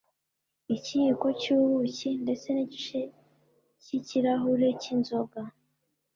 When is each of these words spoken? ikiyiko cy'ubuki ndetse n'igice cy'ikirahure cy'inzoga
ikiyiko 0.75 1.27
cy'ubuki 1.41 2.09
ndetse 2.23 2.47
n'igice 2.55 2.99
cy'ikirahure 3.83 4.67
cy'inzoga 4.81 5.41